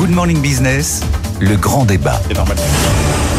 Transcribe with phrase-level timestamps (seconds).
[0.00, 1.02] Good Morning Business,
[1.42, 2.18] le grand débat.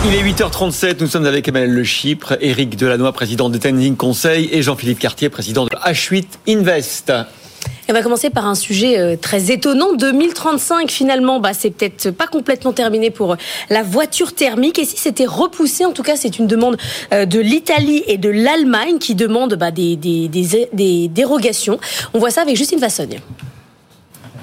[0.06, 4.48] Il est 8h37, nous sommes avec Emmanuel Le Chypre, Éric Delannoy, président de Tending Conseil
[4.52, 7.14] et Jean-Philippe Cartier, président de H8 Invest.
[7.90, 9.94] On va commencer par un sujet euh, très étonnant.
[9.94, 13.38] 2035, finalement, bah, c'est peut-être pas complètement terminé pour
[13.72, 14.78] la voiture thermique.
[14.78, 16.78] Et si c'était repoussé, en tout cas, c'est une demande
[17.12, 21.80] euh, de l'Italie et de l'Allemagne qui demandent bah, des, des, des, des dérogations.
[22.14, 23.20] On voit ça avec Justine Vassogne.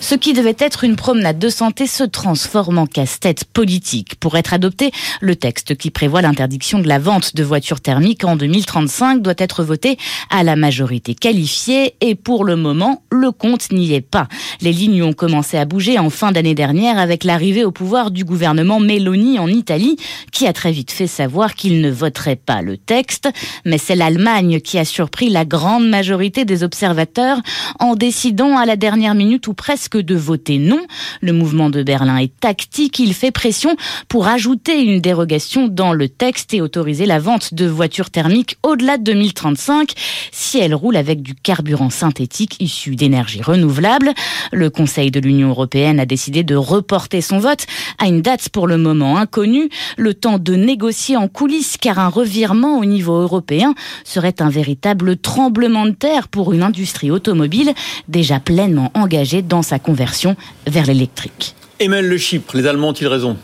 [0.00, 4.14] Ce qui devait être une promenade de santé se transforme en casse-tête politique.
[4.20, 8.36] Pour être adopté, le texte qui prévoit l'interdiction de la vente de voitures thermiques en
[8.36, 9.98] 2035 doit être voté
[10.30, 14.28] à la majorité qualifiée et pour le moment, le compte n'y est pas.
[14.60, 18.24] Les lignes ont commencé à bouger en fin d'année dernière avec l'arrivée au pouvoir du
[18.24, 19.96] gouvernement Meloni en Italie
[20.30, 23.28] qui a très vite fait savoir qu'il ne voterait pas le texte.
[23.64, 27.38] Mais c'est l'Allemagne qui a surpris la grande majorité des observateurs
[27.80, 30.80] en décidant à la dernière minute ou presque que de voter non.
[31.20, 32.98] Le mouvement de Berlin est tactique.
[32.98, 33.76] Il fait pression
[34.08, 38.98] pour ajouter une dérogation dans le texte et autoriser la vente de voitures thermiques au-delà
[38.98, 39.92] de 2035
[40.32, 44.12] si elles roulent avec du carburant synthétique issu d'énergie renouvelable.
[44.52, 47.66] Le Conseil de l'Union européenne a décidé de reporter son vote
[47.98, 52.08] à une date pour le moment inconnue, le temps de négocier en coulisses car un
[52.08, 57.72] revirement au niveau européen serait un véritable tremblement de terre pour une industrie automobile
[58.08, 61.54] déjà pleinement engagée dans sa conversion vers l'électrique.
[61.80, 63.36] Emmanuel Le Chypre, les Allemands ont-ils raison?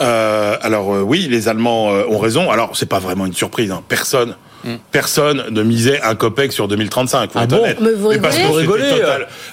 [0.00, 2.50] Euh, alors euh, oui, les Allemands euh, ont raison.
[2.50, 3.70] Alors c'est pas vraiment une surprise.
[3.70, 3.82] Hein.
[3.88, 4.76] Personne Mm.
[4.90, 7.30] Personne ne misait un copec sur 2035.
[7.34, 8.24] ah bon Mais vous rigolez,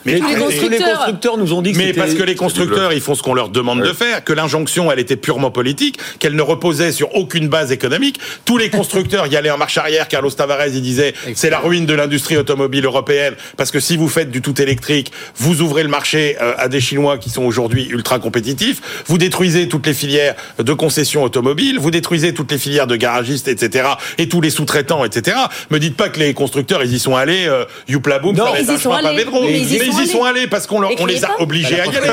[0.05, 1.37] mais parce que les, constructeurs.
[1.37, 3.81] nous ont dit que Mais parce que les constructeurs, ils font ce qu'on leur demande
[3.81, 8.19] de faire, que l'injonction, elle était purement politique, qu'elle ne reposait sur aucune base économique.
[8.45, 10.07] Tous les constructeurs y allaient en marche arrière.
[10.07, 14.07] Carlos Tavares, il disait, c'est la ruine de l'industrie automobile européenne, parce que si vous
[14.07, 17.87] faites du tout électrique, vous ouvrez le marché euh, à des Chinois qui sont aujourd'hui
[17.87, 22.87] ultra compétitifs, vous détruisez toutes les filières de concession automobile, vous détruisez toutes les filières
[22.87, 25.37] de garagistes, etc., et tous les sous-traitants etc.
[25.69, 28.69] Me dites pas que les constructeurs, ils y sont allés, euh, youpla boum, non, ils
[28.69, 29.25] y sont allés.
[29.41, 32.09] Mais, ils y, sont, allés parce qu'on on les a obligés à y aller.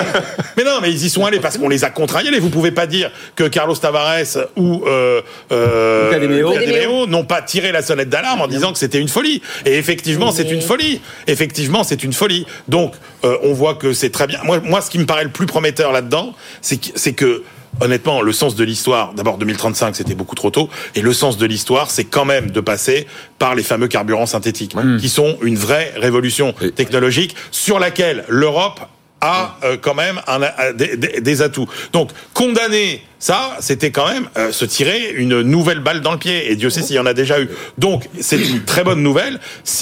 [0.57, 2.39] mais non, mais ils y sont allés parce qu'on les a contraints à y aller.
[2.39, 5.23] Vous pouvez pas dire que Carlos Tavares ou euh,
[5.53, 9.43] euh, n'ont pas tiré la sonnette d'alarme en disant que c'était une folie.
[9.67, 11.01] Et effectivement, c'est une folie.
[11.27, 12.47] Effectivement, c'est une folie.
[12.69, 12.95] Donc,
[13.25, 14.41] euh, on voit que c'est très bien.
[14.45, 17.43] Moi, moi, ce qui me paraît le plus prometteur là-dedans, c'est que
[17.81, 21.47] honnêtement, le sens de l'histoire, d'abord 2035, c'était beaucoup trop tôt, et le sens de
[21.47, 23.07] l'histoire, c'est quand même de passer
[23.39, 28.81] par les fameux carburants synthétiques, qui sont une vraie révolution technologique sur laquelle l'Europe
[29.21, 30.41] a euh, quand même un,
[30.75, 31.69] des, des, atouts.
[31.93, 36.51] Donc condamner ça, c'était quand même euh, se tirer une nouvelle balle dans le pied.
[36.51, 37.49] Et Dieu sait s'il y en a déjà eu.
[37.77, 39.41] Donc, c'est une très bonne nouvelle.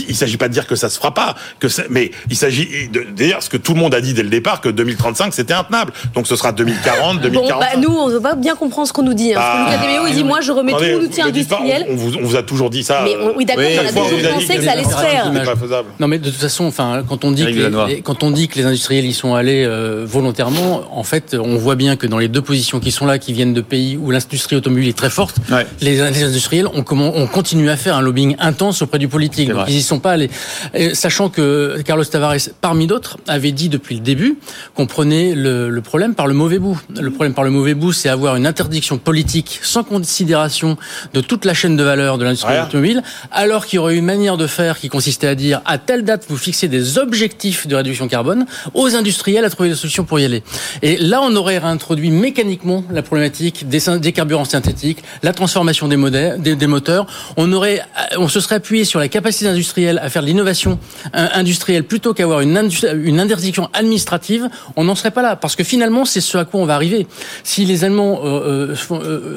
[0.09, 3.03] Il s'agit pas de dire que ça se fera pas, que mais il s'agit de
[3.03, 5.93] dire ce que tout le monde a dit dès le départ que 2035 c'était intenable.
[6.15, 7.53] Donc, ce sera 2040, 2040.
[7.53, 9.35] Bon, bah, nous, on ne va bien comprendre ce qu'on nous dit.
[9.35, 11.87] Hein, parce que Lucas bah, il dit moi, je remets tout l'outil industriel.
[11.91, 13.03] On, vous, on, vous, a toujours dit ça.
[13.05, 15.31] Mais oui, d'accord, on a toujours pensé que ça allait se faire.
[16.01, 18.59] Non, mais de toute façon, enfin, quand on dit que les, quand on dit que
[18.59, 22.29] les industriels y sont allés euh, volontairement, en fait, on voit bien que dans les
[22.29, 25.39] deux positions qui sont là, qui viennent de pays où l'industrie automobile est très forte,
[25.81, 29.51] les, industriels ont, on continue à faire un lobbying intense auprès du politique.
[29.51, 30.31] Donc, ils y sont pas allés.
[30.93, 34.39] sachant que Carlos Tavares, parmi d'autres, avait dit depuis le début
[34.77, 36.79] qu'on prenait le, le, problème par le mauvais bout.
[36.89, 40.77] Le problème par le mauvais bout, c'est avoir une interdiction politique sans considération
[41.13, 44.37] de toute la chaîne de valeur de l'industrie automobile, alors qu'il y aurait une manière
[44.37, 48.07] de faire qui consistait à dire à telle date vous fixez des objectifs de réduction
[48.07, 50.45] carbone aux industriels à trouver des solutions pour y aller.
[50.83, 56.67] Et là, on aurait réintroduit mécaniquement la problématique des, carburants synthétiques, la transformation des, des,
[56.67, 57.07] moteurs.
[57.37, 60.79] On aurait, euh, on se serait appuyé sur la capacité industrielle à faire de l'innovation
[61.15, 62.69] euh, industrielle plutôt qu'avoir une,
[63.05, 64.49] une interdiction administrative.
[64.77, 67.07] On n'en serait pas là parce que finalement, c'est ce à quoi on va arriver.
[67.45, 68.75] Si les Allemands euh,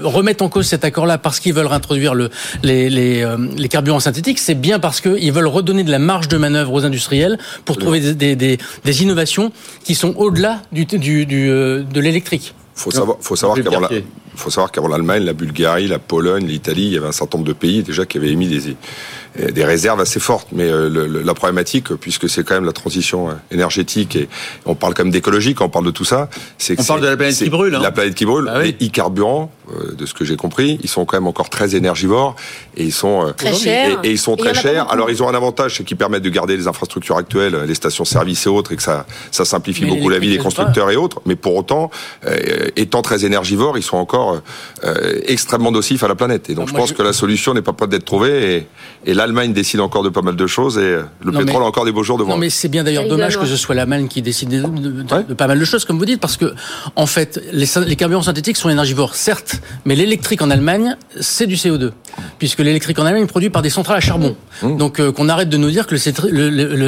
[0.03, 2.29] remettent en cause cet accord-là parce qu'ils veulent réintroduire le,
[2.63, 3.25] les, les,
[3.57, 6.85] les carburants synthétiques, c'est bien parce qu'ils veulent redonner de la marge de manœuvre aux
[6.85, 9.51] industriels pour trouver des, des, des innovations
[9.83, 13.89] qui sont au-delà du, du, du, de l'électrique faut savoir, faut savoir qu'avant la,
[14.39, 17.47] faut savoir qu'avant l'Allemagne, la Bulgarie, la Pologne, l'Italie, il y avait un certain nombre
[17.47, 18.75] de pays déjà qui avaient émis des,
[19.37, 20.47] euh, des réserves assez fortes.
[20.51, 24.27] Mais euh, la problématique, puisque c'est quand même la transition euh, énergétique et
[24.65, 27.01] on parle quand même d'écologie quand on parle de tout ça, c'est que on parle
[27.01, 27.75] de la planète qui brûle.
[27.75, 27.79] Hein.
[27.81, 28.45] La planète qui brûle.
[28.45, 29.51] Bah les e-carburants
[29.95, 32.35] de ce que j'ai compris, ils sont quand même encore très énergivores
[32.75, 33.99] et ils sont très chers.
[34.03, 34.91] Et, ils sont très chers.
[34.91, 38.47] Alors ils ont un avantage, c'est qu'ils permettent de garder les infrastructures actuelles, les stations-service
[38.47, 41.21] et autres, et que ça, ça simplifie beaucoup la vie des constructeurs et autres.
[41.27, 41.91] Mais pour autant,
[42.75, 44.28] étant très énergivores, ils sont encore
[45.27, 46.49] extrêmement docifs à la planète.
[46.49, 48.55] Et donc je pense que la solution n'est pas prête d'être trouvée.
[48.55, 51.85] Et, et l'Allemagne décide encore de pas mal de choses et le pétrole a encore
[51.85, 52.31] des beaux jours devant.
[52.31, 55.59] Non, mais c'est bien d'ailleurs dommage que ce soit l'Allemagne qui décide de, pas mal
[55.59, 56.53] de choses, comme vous dites, parce que
[56.95, 61.55] en fait, les, les carburants synthétiques sont énergivores, certes, mais l'électrique en Allemagne, c'est du
[61.55, 61.91] CO2,
[62.37, 64.35] puisque l'électrique en Allemagne est produit par des centrales à charbon.
[64.61, 64.77] Mmh.
[64.77, 65.95] Donc euh, qu'on arrête de nous dire que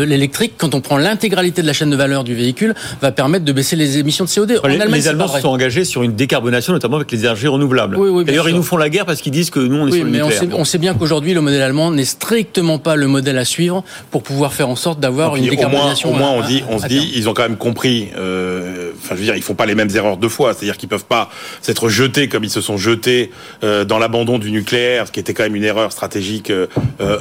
[0.06, 3.52] l'électrique, quand on prend l'intégralité de la chaîne de valeur du véhicule, va permettre de
[3.52, 4.60] baisser les émissions de CO2.
[4.64, 7.48] En les, Allemagne, les Allemands se sont engagés sur une décarbonation, notamment avec les énergies
[7.48, 7.98] renouvelables.
[8.26, 10.12] D'ailleurs, ils nous font la guerre parce qu'ils disent que nous, on est sur le
[10.12, 10.44] mais nucléaire.
[10.44, 13.46] On sait, on sait bien qu'aujourd'hui, le modèle allemand n'est strictement pas le modèle à
[13.46, 16.12] suivre pour pouvoir faire en sorte d'avoir une décarbonisation.
[16.12, 18.10] Au moins, on dit, on se dit, ils ont quand même compris.
[18.18, 20.54] Euh, enfin, je veux dire, ils font pas les mêmes erreurs deux fois.
[20.54, 21.30] C'est-à-dire qu'ils peuvent pas
[21.62, 23.32] s'être jetés comme ils se sont jetés
[23.64, 26.68] euh, dans l'abandon du nucléaire, ce qui était quand même une erreur stratégique euh,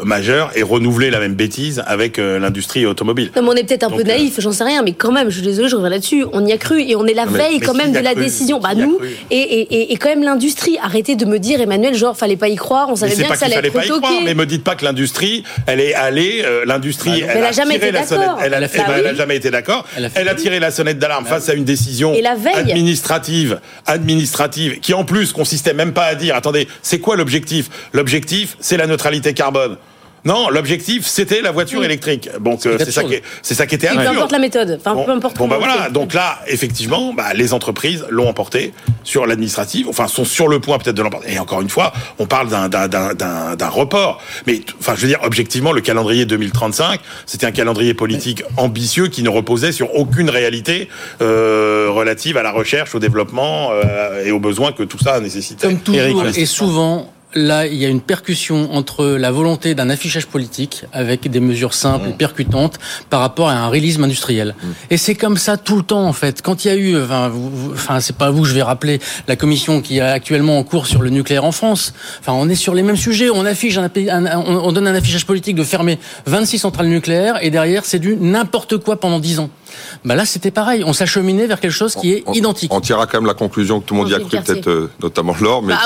[0.04, 3.30] majeure, et renouveler la même bêtise avec l'industrie automobile.
[3.36, 5.68] on est peut-être un peu naïf, j'en sais rien, mais quand même, je suis désolé,
[5.68, 6.24] je reviens là-dessus.
[6.32, 8.60] On y a cru et on est la veille quand même de la décision.
[8.60, 8.98] Bah nous
[9.30, 10.78] et, et, et, quand même l'industrie.
[10.82, 12.88] Arrêtez de me dire, Emmanuel, genre fallait pas y croire.
[12.90, 14.84] On savait bien que ça allait être pas y croire, Mais me dites pas que
[14.84, 18.38] l'industrie, elle est allée, l'industrie, bah elle, a jamais été d'accord.
[18.42, 19.86] Elle, a, bah jamais été d'accord.
[20.14, 22.14] Elle, a tiré la sonnette d'alarme bah face à une décision
[22.54, 27.68] administrative, administrative, qui en plus consistait même pas à dire, attendez, c'est quoi l'objectif?
[27.92, 29.76] L'objectif, c'est la neutralité carbone.
[30.24, 32.28] Non, l'objectif c'était la voiture électrique.
[32.40, 35.04] Donc euh, c'est ça qui c'est ça qui était Peu importe la méthode, enfin bon,
[35.04, 35.36] peu importe.
[35.36, 38.72] Bon bah voilà, donc là effectivement, bah, les entreprises l'ont emporté
[39.04, 41.32] sur l'administrative, enfin sont sur le point peut-être de l'emporter.
[41.32, 45.20] Et encore une fois, on parle d'un d'un d'un report, mais enfin je veux dire
[45.22, 50.88] objectivement le calendrier 2035, c'était un calendrier politique ambitieux qui ne reposait sur aucune réalité
[51.22, 55.66] euh, relative à la recherche, au développement euh, et aux besoins que tout ça nécessitait.
[55.66, 60.26] Comme toujours et souvent là, il y a une percussion entre la volonté d'un affichage
[60.26, 62.16] politique avec des mesures simples et mmh.
[62.16, 62.78] percutantes
[63.08, 64.54] par rapport à un réalisme industriel.
[64.54, 64.68] Mmh.
[64.90, 66.42] Et c'est comme ça tout le temps, en fait.
[66.42, 67.32] Quand il y a eu, enfin,
[67.72, 71.02] enfin c'est pas vous, je vais rappeler la commission qui est actuellement en cours sur
[71.02, 71.94] le nucléaire en France.
[72.20, 73.30] Enfin, on est sur les mêmes sujets.
[73.30, 77.84] On affiche, un, on donne un affichage politique de fermer 26 centrales nucléaires et derrière,
[77.84, 79.50] c'est du n'importe quoi pendant 10 ans.
[80.04, 80.82] Bah là, c'était pareil.
[80.84, 82.72] On s'acheminait vers quelque chose qui est identique.
[82.72, 84.90] On tirera quand même la conclusion que tout le monde y a cru, peut-être euh,
[85.02, 85.80] notamment l'or, mais bah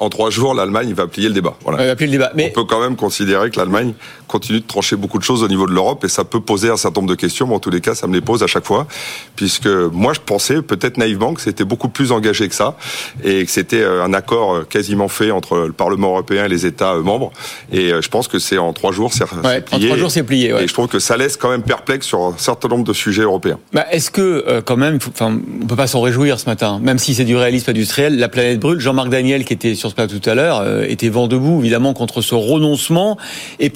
[0.00, 1.54] en, trois, jours, l'Allemagne va plier le débat.
[1.64, 1.96] Voilà.
[1.96, 2.32] plier le débat.
[2.34, 2.50] Mais...
[2.50, 3.94] On peut quand même considérer que l'Allemagne
[4.26, 6.76] continue de trancher beaucoup de choses au niveau de l'Europe et ça peut poser un
[6.76, 8.66] certain nombre de questions, mais en tous les cas, ça me les pose à chaque
[8.66, 8.86] fois,
[9.34, 12.76] puisque moi, je pensais peut-être naïvement que c'était beaucoup plus engagé que ça
[13.24, 16.66] et que c'était euh, un accord euh, quasiment fait entre le Parlement européen et les
[16.66, 17.32] États membres.
[17.72, 19.62] Et je pense que c'est en trois jours, c'est plié.
[19.72, 20.54] En trois jours, c'est plié.
[20.60, 23.58] Et je trouve que ça laisse quand même perplexe sur certain nombre de sujets européens.
[23.72, 26.98] Bah, Est-ce que, euh, quand même, enfin, on peut pas s'en réjouir ce matin, même
[26.98, 28.80] si c'est du réalisme industriel, la planète brûle.
[28.80, 31.94] Jean-Marc Daniel, qui était sur ce plateau tout à l'heure, euh, était vent debout, évidemment,
[31.94, 33.18] contre ce renoncement
[33.58, 33.70] et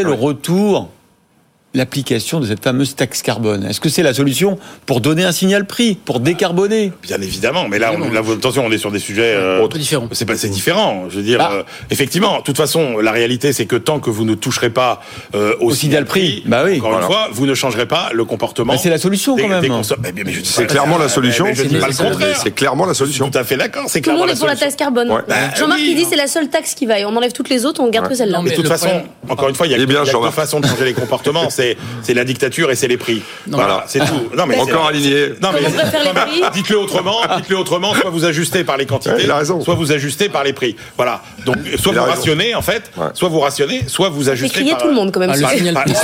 [0.00, 0.88] le retour
[1.74, 5.66] l'application de cette fameuse taxe carbone Est-ce que c'est la solution pour donner un signal
[5.66, 6.92] prix, pour décarboner?
[7.02, 10.08] Bien évidemment, mais là, on, attention, on est sur des sujets euh, différents.
[10.12, 11.06] C'est pas, c'est différent.
[11.08, 11.52] Je veux dire, ah.
[11.52, 15.00] euh, effectivement, de toute façon, la réalité, c'est que tant que vous ne toucherez pas
[15.34, 18.76] euh, au, signal prix, bah oui, encore une fois, vous ne changerez pas le comportement.
[18.76, 19.82] c'est la solution quand même.
[20.44, 21.46] C'est clairement la solution.
[21.54, 23.30] C'est clairement la solution.
[23.30, 23.84] Tout à fait d'accord.
[23.88, 25.08] C'est Tout le monde est pour la taxe carbone.
[25.08, 26.96] Bah Jean-Marc qui dit c'est la seule taxe qui va.
[27.06, 28.42] On enlève toutes les autres, on garde que celle-là.
[28.42, 31.48] De toute façon, encore une fois, il y a deux façons de changer les comportements
[32.02, 33.22] c'est la dictature et c'est les prix.
[33.46, 34.30] voilà, c'est tout.
[34.36, 35.30] Non mais encore aligné.
[35.40, 35.60] Non mais,
[36.54, 39.26] dites-le autrement, dites-le autrement, soit vous ajustez par les quantités,
[39.62, 40.76] soit vous ajustez par les prix.
[40.96, 41.22] Voilà.
[41.44, 44.94] Donc soit vous rationnez en fait, soit vous rationnez, soit vous ajustez par tout le
[44.94, 45.30] monde quand même.
[45.32, 45.94] Ah, le, signal prix,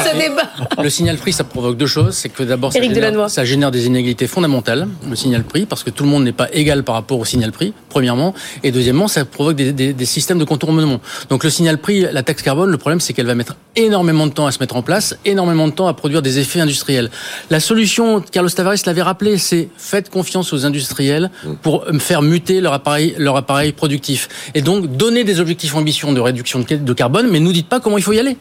[0.82, 2.80] le signal prix ça provoque deux choses, c'est que d'abord ça,
[3.28, 6.48] ça, génère des inégalités fondamentales, le signal prix parce que tout le monde n'est pas
[6.52, 10.38] égal par rapport au signal prix premièrement et deuxièmement ça provoque des, des, des systèmes
[10.38, 11.00] de contournement.
[11.30, 14.32] Donc le signal prix, la taxe carbone, le problème c'est qu'elle va mettre énormément de
[14.32, 17.10] temps à se mettre en place, énormément de temps à produire des effets industriels.
[17.50, 21.30] La solution, Carlos Tavares l'avait rappelé, c'est faites confiance aux industriels
[21.62, 24.28] pour faire muter leur appareil, leur appareil productif.
[24.54, 27.98] Et donc, donner des objectifs ambitieux de réduction de carbone, mais nous dites pas comment
[27.98, 28.36] il faut y aller.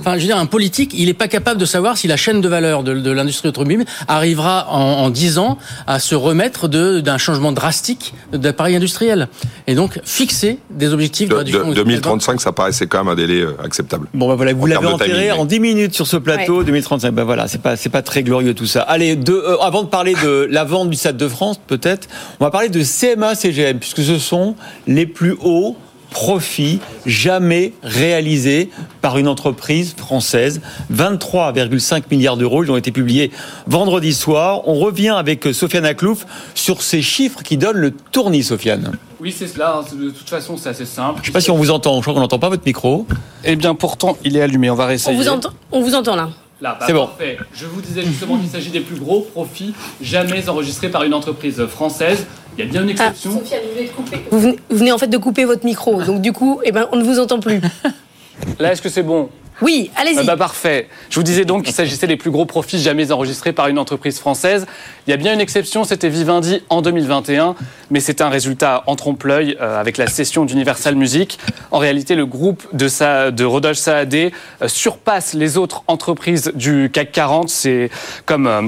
[0.00, 2.40] Enfin, je veux dire, un politique, il n'est pas capable de savoir si la chaîne
[2.40, 7.18] de valeur de, de l'industrie automobile arrivera en, en 10 ans à se remettre d'un
[7.18, 9.28] changement drastique d'appareil industriel.
[9.66, 11.68] Et donc, fixer des objectifs de, réduction.
[11.68, 14.08] De, 2035, ça paraissait quand même un délai euh, acceptable.
[14.14, 17.12] Bon, ben voilà, vous l'avez enterré en 10 minutes sur ce plateau, 2035.
[17.12, 18.82] Ben voilà, c'est pas, c'est pas très glorieux tout ça.
[18.82, 22.08] Allez, de, euh, avant de parler de la vente du Stade de France, peut-être,
[22.40, 24.54] on va parler de CMA-CGM, puisque ce sont
[24.86, 25.76] les plus hauts
[26.14, 28.70] profit jamais réalisé
[29.02, 30.62] par une entreprise française.
[30.90, 33.30] 23,5 milliards d'euros, ils ont été publiés
[33.66, 34.66] vendredi soir.
[34.66, 38.92] On revient avec Sofiane Aklouf sur ces chiffres qui donnent le tournis, Sofiane.
[39.20, 39.82] Oui, c'est cela.
[39.92, 41.16] De toute façon, c'est assez simple.
[41.16, 41.96] Je ne sais pas si on vous entend.
[41.96, 43.06] Je crois qu'on n'entend pas votre micro.
[43.42, 44.70] Eh bien, pourtant, il est allumé.
[44.70, 45.16] On va réessayer.
[45.16, 46.30] On vous entend, on vous entend là.
[46.64, 47.10] Là, bah, c'est bon.
[47.52, 51.66] Je vous disais justement qu'il s'agit des plus gros profits jamais enregistrés par une entreprise
[51.66, 52.26] française.
[52.56, 53.32] Il y a bien une exception.
[53.34, 54.20] Ah, Sophia, vous venez, de couper.
[54.30, 57.04] Vous venez, en fait de couper votre micro, donc du coup, eh ben, on ne
[57.04, 57.60] vous entend plus.
[58.58, 59.28] Là, est-ce que c'est bon?
[59.62, 60.18] Oui, allez-y.
[60.18, 60.88] Ah bah parfait.
[61.10, 64.18] Je vous disais donc qu'il s'agissait des plus gros profits jamais enregistrés par une entreprise
[64.18, 64.66] française.
[65.06, 67.54] Il y a bien une exception, c'était Vivendi en 2021,
[67.90, 71.38] mais c'est un résultat en trompe-l'œil euh, avec la cession d'Universal Music.
[71.70, 77.48] En réalité, le groupe de, Rodolphe Saadé euh, surpasse les autres entreprises du CAC 40.
[77.48, 77.90] C'est
[78.26, 78.46] comme...
[78.46, 78.62] Euh,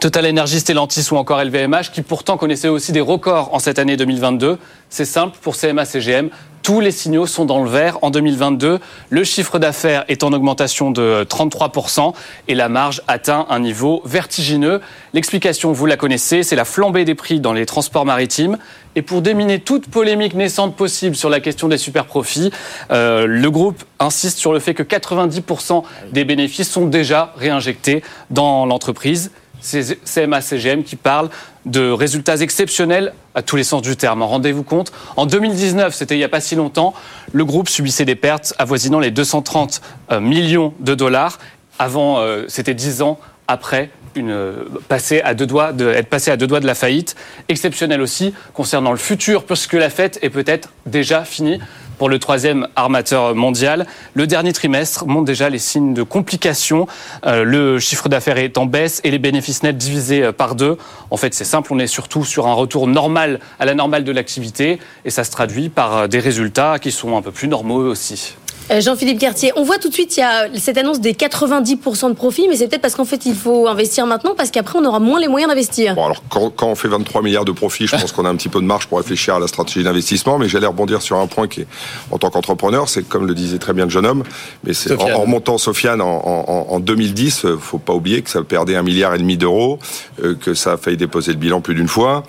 [0.00, 3.96] Total Energy, Stellantis ou encore LVMH, qui pourtant connaissaient aussi des records en cette année
[3.96, 4.56] 2022.
[4.88, 6.30] C'est simple, pour CMA CGM,
[6.62, 8.78] tous les signaux sont dans le vert en 2022.
[9.08, 12.12] Le chiffre d'affaires est en augmentation de 33%
[12.48, 14.80] et la marge atteint un niveau vertigineux.
[15.14, 18.58] L'explication, vous la connaissez, c'est la flambée des prix dans les transports maritimes.
[18.96, 22.50] Et pour déminer toute polémique naissante possible sur la question des super profits,
[22.90, 28.66] euh, le groupe insiste sur le fait que 90% des bénéfices sont déjà réinjectés dans
[28.66, 29.30] l'entreprise.
[29.60, 31.28] C'est CMA-CGM qui parle
[31.66, 34.22] de résultats exceptionnels à tous les sens du terme.
[34.22, 36.94] Rendez-vous compte, en 2019, c'était il n'y a pas si longtemps,
[37.32, 41.38] le groupe subissait des pertes avoisinant les 230 euh, millions de dollars.
[41.78, 46.30] Avant, euh, c'était 10 ans après une, euh, passer à deux doigts de, être passé
[46.30, 47.14] à deux doigts de la faillite.
[47.48, 51.60] Exceptionnel aussi concernant le futur, puisque la fête est peut-être déjà finie
[52.00, 53.86] pour le troisième armateur mondial.
[54.14, 56.86] Le dernier trimestre montre déjà les signes de complications.
[57.26, 60.78] Euh, le chiffre d'affaires est en baisse et les bénéfices nets divisés euh, par deux.
[61.10, 64.12] En fait, c'est simple, on est surtout sur un retour normal à la normale de
[64.12, 67.90] l'activité et ça se traduit par euh, des résultats qui sont un peu plus normaux
[67.90, 68.34] aussi.
[68.70, 72.08] Euh, Jean-Philippe Cartier, on voit tout de suite, il y a cette annonce des 90%
[72.08, 74.84] de profit, mais c'est peut-être parce qu'en fait, il faut investir maintenant, parce qu'après, on
[74.84, 75.94] aura moins les moyens d'investir.
[75.94, 78.48] Bon, alors, quand, on fait 23 milliards de profit, je pense qu'on a un petit
[78.48, 81.48] peu de marge pour réfléchir à la stratégie d'investissement, mais j'allais rebondir sur un point
[81.48, 81.66] qui est,
[82.12, 84.22] en tant qu'entrepreneur, c'est comme le disait très bien le jeune homme,
[84.64, 88.76] mais c'est en, remontant Sofiane en, en, 2010, euh, faut pas oublier que ça perdait
[88.76, 89.78] un milliard et demi d'euros,
[90.22, 92.22] euh, que ça a failli déposer le bilan plus d'une fois.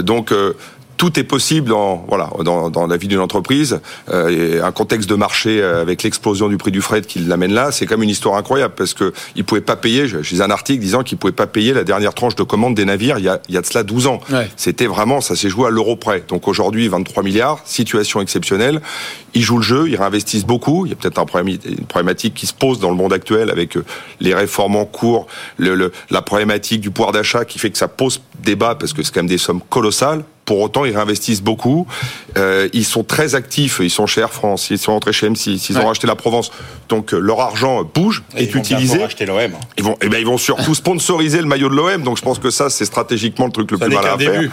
[0.00, 0.32] donc,
[0.98, 3.80] tout est possible dans voilà dans, dans la vie d'une entreprise.
[4.10, 7.72] Euh, un contexte de marché euh, avec l'explosion du prix du fret qui l'amène là,
[7.72, 10.06] c'est quand même une histoire incroyable parce que il pouvait pas payer.
[10.08, 13.18] J'ai un article disant qu'il pouvait pas payer la dernière tranche de commande des navires
[13.18, 14.20] il y a, il y a de cela 12 ans.
[14.56, 16.24] C'était vraiment ça s'est joué à l'euro près.
[16.28, 18.82] Donc aujourd'hui 23 milliards, situation exceptionnelle.
[19.34, 20.84] Ils jouent le jeu, ils réinvestissent beaucoup.
[20.84, 23.50] Il y a peut-être un problème, une problématique qui se pose dans le monde actuel
[23.50, 23.84] avec euh,
[24.20, 25.28] les réformes en cours,
[25.58, 29.02] le, le, la problématique du pouvoir d'achat qui fait que ça pose débat parce que
[29.02, 30.24] c'est quand même des sommes colossales.
[30.48, 31.86] Pour autant, ils réinvestissent beaucoup.
[32.38, 33.80] Euh, ils sont très actifs.
[33.82, 34.70] Ils sont chez Air France.
[34.70, 35.66] Ils sont rentrés chez M6.
[35.68, 36.50] Ils ont racheté la Provence.
[36.88, 39.02] Donc euh, leur argent bouge, et est utilisé.
[39.02, 39.52] Acheter l'OM.
[39.76, 42.02] Ils vont, eh ben, ils vont surtout sponsoriser le maillot de l'OM.
[42.02, 44.50] Donc je pense que ça, c'est stratégiquement le truc le plus malin à faire.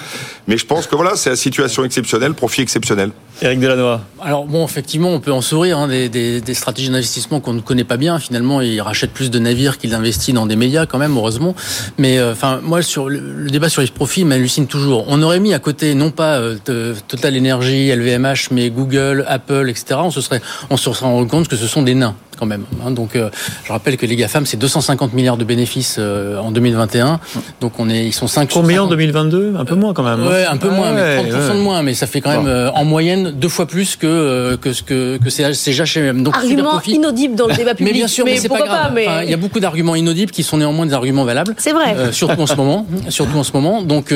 [0.49, 3.11] Mais je pense que voilà, c'est la situation exceptionnelle, profit exceptionnel.
[3.41, 3.99] Éric Delannoy.
[4.21, 7.61] Alors bon, effectivement, on peut en sourire hein, des, des, des, stratégies d'investissement qu'on ne
[7.61, 8.17] connaît pas bien.
[8.17, 11.53] Finalement, ils rachètent plus de navires qu'ils investissent dans des médias, quand même, heureusement.
[11.97, 15.05] Mais euh, enfin, moi, sur le, débat sur les profits m'hallucine toujours.
[15.07, 19.99] On aurait mis à côté non pas euh, Total Energy, LVMH, mais Google, Apple, etc.
[20.03, 22.65] On se serait, on se serait rendu compte que ce sont des nains quand même.
[22.85, 22.91] Hein.
[22.91, 23.29] Donc, euh,
[23.63, 27.19] je rappelle que les GAFAM, c'est 250 milliards de bénéfices euh, en 2021.
[27.61, 30.21] Donc, on est, ils sont 5 Combien en 2022 Un peu moins quand même.
[30.21, 30.29] Hein.
[30.29, 31.81] Ouais, un peu moins, mais 30% de moins.
[31.81, 35.17] Mais ça fait quand même euh, en moyenne deux fois plus que que ce que
[35.17, 36.23] que c'est GHM.
[36.23, 37.93] Donc, Argument inaudible dans le débat public.
[37.93, 38.91] mais bien sûr, mais, c'est pas grave.
[38.93, 39.07] mais...
[39.23, 41.55] il y a beaucoup d'arguments inaudibles qui sont néanmoins des arguments valables.
[41.57, 42.11] C'est vrai.
[42.11, 42.85] surtout en ce moment.
[43.09, 43.81] Surtout en ce moment.
[43.81, 44.13] Donc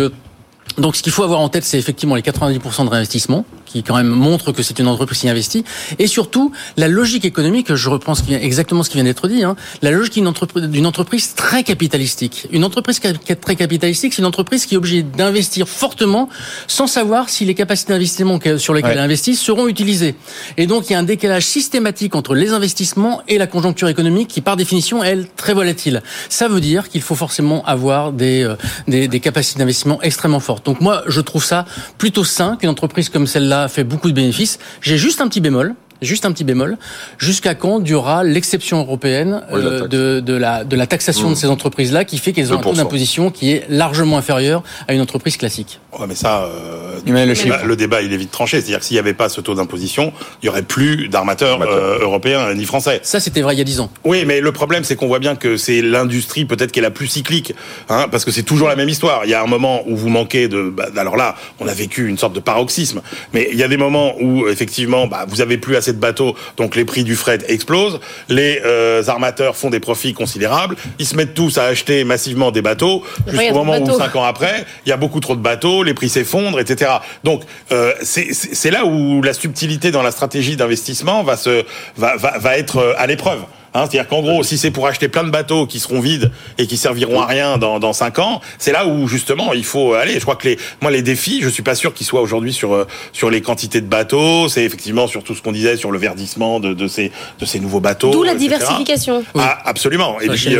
[0.77, 3.95] donc, ce qu'il faut avoir en tête, c'est effectivement les 90% de réinvestissement, qui quand
[3.95, 5.63] même montre que c'est une entreprise qui investit,
[5.97, 7.73] et surtout la logique économique.
[7.73, 9.43] Je reprends ce qui vient, exactement ce qui vient d'être dit.
[9.43, 12.47] Hein, la logique d'une entreprise, d'une entreprise très capitalistique.
[12.51, 12.99] Une entreprise
[13.41, 16.29] très capitalistique, c'est une entreprise qui est obligée d'investir fortement,
[16.67, 20.15] sans savoir si les capacités d'investissement sur lesquelles elle investit seront utilisées.
[20.57, 24.27] Et donc, il y a un décalage systématique entre les investissements et la conjoncture économique,
[24.27, 26.03] qui par définition est elle très volatile.
[26.29, 28.55] Ça veut dire qu'il faut forcément avoir des, euh,
[28.87, 30.65] des, des capacités d'investissement extrêmement fortes.
[30.65, 31.65] Donc moi, je trouve ça
[31.97, 34.59] plutôt sain qu'une entreprise comme celle-là fait beaucoup de bénéfices.
[34.81, 36.77] J'ai juste un petit bémol juste un petit bémol,
[37.17, 41.37] jusqu'à quand durera l'exception européenne euh, de, de, la, de la taxation de mmh.
[41.37, 45.01] ces entreprises-là qui fait qu'elles ont un taux d'imposition qui est largement inférieur à une
[45.01, 45.79] entreprise classique?
[45.97, 48.57] Ouais, mais ça, euh, le, débat, il est vite tranché.
[48.57, 51.99] C'est-à-dire que s'il n'y avait pas ce taux d'imposition, il n'y aurait plus d'armateurs euh,
[51.99, 52.99] européens ni français.
[53.03, 53.91] Ça, c'était vrai il y a 10 ans.
[54.05, 56.91] Oui, mais le problème, c'est qu'on voit bien que c'est l'industrie peut-être qui est la
[56.91, 57.53] plus cyclique,
[57.89, 59.21] hein, parce que c'est toujours la même histoire.
[59.25, 60.69] Il y a un moment où vous manquez de...
[60.69, 63.01] Bah, alors là, on a vécu une sorte de paroxysme,
[63.33, 66.35] mais il y a des moments où, effectivement, bah, vous avez plus assez de bateaux,
[66.57, 71.15] donc les prix du fret explosent, les euh, armateurs font des profits considérables, ils se
[71.15, 74.91] mettent tous à acheter massivement des bateaux, jusqu'au moment où, cinq ans après, il y
[74.91, 76.91] a beaucoup trop de bateaux, les prix s'effondrent, etc.
[77.23, 81.65] Donc, euh, c'est là où la subtilité dans la stratégie d'investissement va, se,
[81.97, 83.41] va, va, va être euh, à l'épreuve.
[83.73, 86.67] Hein, C'est-à-dire qu'en gros, si c'est pour acheter plein de bateaux qui seront vides et
[86.67, 90.13] qui serviront à rien dans, dans 5 ans, c'est là où justement il faut aller.
[90.15, 92.73] Je crois que les, moi les défis, je suis pas sûr qu'ils soient aujourd'hui sur
[92.73, 94.49] euh, sur les quantités de bateaux.
[94.49, 97.59] C'est effectivement sur tout ce qu'on disait sur le verdissement de, de ces de ces
[97.59, 98.11] nouveaux bateaux.
[98.11, 99.23] D'où la diversification.
[99.37, 100.19] Ah, absolument.
[100.19, 100.55] Et puis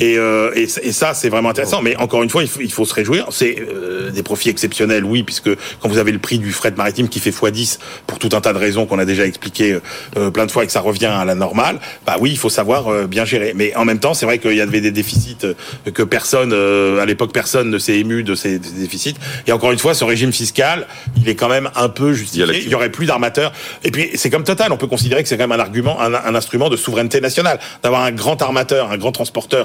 [0.00, 1.82] et, euh, et, et, ça, c'est vraiment intéressant.
[1.82, 3.26] Mais encore une fois, il faut, il faut se réjouir.
[3.30, 7.08] C'est euh, des profits exceptionnels, oui, puisque quand vous avez le prix du fret maritime
[7.08, 9.78] qui fait x10 pour tout un tas de raisons qu'on a déjà expliqué
[10.16, 12.48] euh, plein de fois et que ça revient à la normale, bah oui, il faut
[12.48, 13.52] savoir euh, bien gérer.
[13.54, 15.54] Mais en même temps, c'est vrai qu'il y avait des déficits euh,
[15.92, 19.16] que personne, à l'époque, personne ne s'est ému de ces, déficits.
[19.46, 20.86] Et encore une fois, ce régime fiscal,
[21.20, 22.46] il est quand même un peu justifié.
[22.62, 23.52] Il y, aurait plus d'armateurs.
[23.84, 24.72] Et puis, c'est comme Total.
[24.72, 27.60] On peut considérer que c'est quand même un argument, un, un instrument de souveraineté nationale,
[27.82, 29.64] d'avoir un grand armateur, un grand transporteur euh,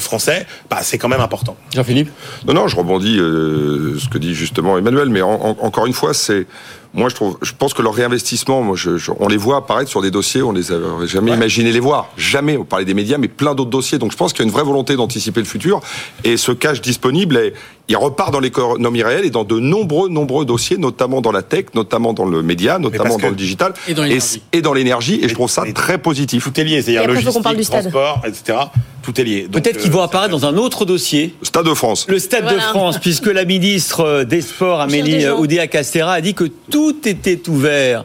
[0.00, 1.56] français, bah, c'est quand même important.
[1.74, 2.10] Jean-Philippe?
[2.46, 6.46] Non, non, je rebondis euh, ce que dit justement Emmanuel, mais encore une fois, c'est
[6.92, 10.02] moi, je trouve, je pense que leur réinvestissement, moi, je, on les voit apparaître sur
[10.02, 12.56] des dossiers, on les avait jamais imaginé les voir, jamais.
[12.56, 13.98] On parlait des médias, mais plein d'autres dossiers.
[13.98, 15.80] Donc, je pense qu'il y a une vraie volonté d'anticiper le futur.
[16.24, 17.54] Et ce cash disponible, est,
[17.90, 21.66] il repart dans l'économie réelle et dans de nombreux, nombreux dossiers, notamment dans la tech,
[21.74, 24.42] notamment dans le média, notamment dans le digital et dans l'énergie.
[24.52, 25.20] Et, dans l'énergie.
[25.22, 26.44] Et, je trouve ça très positif.
[26.44, 28.58] Tout est lié, c'est-à-dire logistique, transport, etc.
[29.02, 29.48] Tout est lié.
[29.50, 31.34] Peut-être qu'ils vont euh, apparaître dans un autre dossier.
[31.42, 32.06] Stade de France.
[32.08, 36.79] Le Stade de France, puisque la ministre des Sports, Amélie Oudéa-Castera, a dit que tout
[36.88, 38.04] était ouvert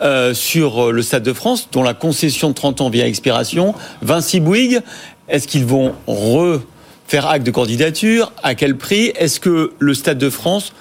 [0.00, 3.74] euh, sur le Stade de France, dont la concession de 30 ans vient expiration.
[4.02, 4.80] Vinci Bouygues,
[5.28, 8.32] est-ce qu'ils vont refaire acte de candidature?
[8.42, 9.12] À quel prix?
[9.16, 10.72] Est-ce que le Stade de France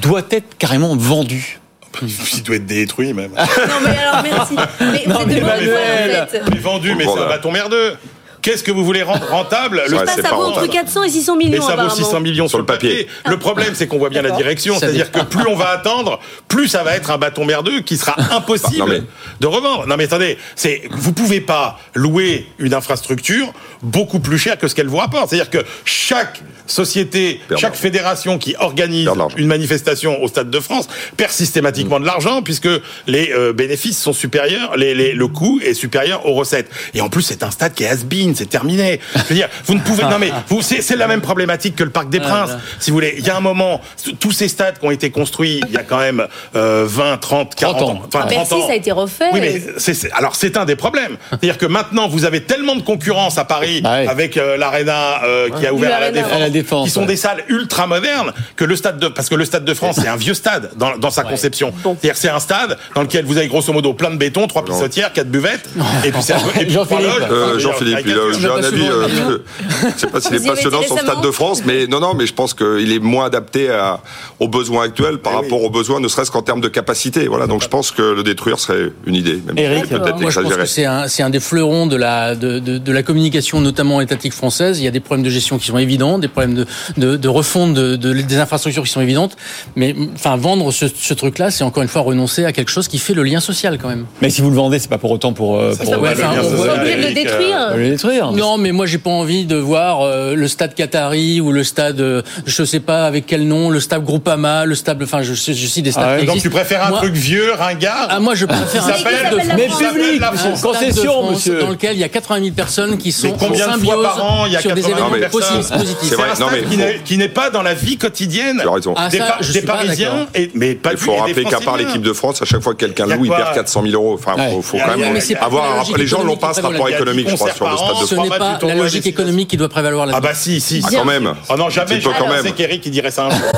[0.00, 1.58] doit être carrément vendu?
[2.02, 3.32] Il doit être détruit même.
[3.32, 4.54] non mais alors merci.
[4.80, 7.96] Mais non, mais, mais vendu, mais c'est un bâton merdeux.
[8.42, 11.50] Qu'est-ce que vous voulez rendre rentable Le ça, ça vaut entre 400 et 600 millions.
[11.52, 13.06] Mais ça vaut 600 millions sur le papier.
[13.26, 14.78] Le problème, c'est qu'on voit bien la direction.
[14.78, 18.16] C'est-à-dire que plus on va attendre, plus ça va être un bâton merdeux qui sera
[18.34, 19.04] impossible
[19.40, 19.86] de revendre.
[19.86, 24.74] Non mais attendez, c'est vous pouvez pas louer une infrastructure beaucoup plus cher que ce
[24.74, 25.30] qu'elle vous rapporte.
[25.30, 31.32] C'est-à-dire que chaque société, chaque fédération qui organise une manifestation au Stade de France perd
[31.32, 32.68] systématiquement de l'argent puisque
[33.06, 36.70] les euh, bénéfices sont supérieurs, les, le coût est supérieur aux recettes.
[36.94, 39.00] Et en plus, c'est un stade qui est has-been, c'est terminé.
[39.14, 40.04] Je veux dire, vous ne pouvez.
[40.04, 42.50] Non mais vous, c'est la même problématique que le Parc des Princes.
[42.78, 43.80] Si vous voulez, il y a un moment,
[44.18, 47.82] tous ces stades qui ont été construits il y a quand même 20, 30, 40
[47.82, 48.02] ans.
[48.06, 49.30] Enfin, 30 Merci, ça a été refait.
[49.32, 51.16] Oui, mais c'est, alors c'est un des problèmes.
[51.30, 55.48] C'est-à-dire que maintenant, vous avez tellement de concurrence à Paris bah avec euh, l'Arena euh,
[55.50, 56.00] qui a ouvert à
[56.38, 59.44] la, défense, qui sont des salles ultra modernes que le stade de parce que le
[59.44, 61.72] stade de France c'est un vieux stade dans, dans sa conception.
[61.82, 65.12] C'est-à-dire c'est un stade dans lequel vous avez grosso modo plein de béton, trois pissotières,
[65.12, 65.68] quatre buvettes
[66.04, 66.34] et puis c'est
[66.68, 67.58] Jean-Philippe.
[67.58, 68.06] Jean-Philippe,
[68.38, 68.88] j'ai un avis.
[68.88, 69.38] Euh,
[69.94, 72.26] je sais pas s'il est passionnant sur le stade de France, mais non, non, mais
[72.26, 74.00] je pense qu'il est moins adapté à,
[74.38, 77.26] aux besoins actuels par eh rapport aux besoins, ne serait-ce qu'en termes de capacité.
[77.26, 79.40] Voilà, donc je pense que le détruire serait une idée.
[79.46, 79.56] Même
[79.88, 80.66] peut-être exagéré.
[80.66, 84.80] C'est un, un, des fleurons de la de, de, de la communication, notamment étatique française.
[84.80, 87.28] Il y a des problèmes de gestion qui sont évidents, des problèmes de, de, de
[87.28, 89.36] refonte de, des infrastructures qui sont évidentes.
[89.76, 92.98] Mais enfin, vendre ce, ce truc-là, c'est encore une fois renoncer à quelque chose qui
[92.98, 94.06] fait le lien social quand même.
[94.20, 95.58] Mais si vous le vendez, c'est pas pour autant pour.
[95.58, 97.76] Euh, pour ouais, enfin, on le détruire.
[97.76, 98.09] le détruire.
[98.32, 102.00] Non, mais moi j'ai pas envie de voir euh, le stade Qatari ou le stade,
[102.00, 105.52] euh, je sais pas avec quel nom, le stade Groupama, le stade, enfin je, je,
[105.52, 106.04] je des stades.
[106.06, 109.32] Ah qui donc tu préfères un truc vieux, ringard Ah moi je préfère un stade
[109.32, 110.22] de mais public,
[110.62, 114.02] concession, monsieur, dans lequel il y a 80 000 personnes qui sont combien en symbiose
[114.02, 115.70] par an, il y a sur des événements positifs.
[116.02, 118.62] C'est un stade qui n'est pas dans la vie quotidienne.
[118.96, 120.26] Ah, des Parisiens.
[120.54, 123.06] Mais pas il faut rappeler qu'à part l'équipe de France, à chaque fois que quelqu'un
[123.06, 124.14] loue, il perd 400 000 euros.
[124.14, 125.84] Enfin, faut quand même avoir.
[125.96, 128.06] Les gens n'ont pas ce rapport économique, je crois, sur le stade de.
[128.06, 130.82] Ce n'est pas la logique économique qui doit prévaloir là Ah bah si, si.
[130.84, 131.34] Ah quand même.
[131.48, 132.00] Oh non, jamais.
[132.42, 133.40] C'est qu'Eric qui dirait ça un jour.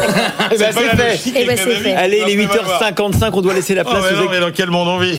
[0.54, 1.32] Eh ben, c'est fait.
[1.34, 4.02] Eh ben, Allez, il est 8h55, on doit laisser la place.
[4.12, 5.10] Oh, mais dans quel monde on vit